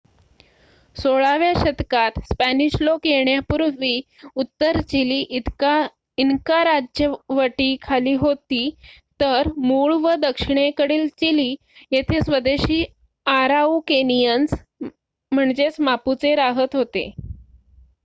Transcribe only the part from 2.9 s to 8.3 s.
येण्यापूर्वी उत्तर Chile Inca राज्यवटीखाली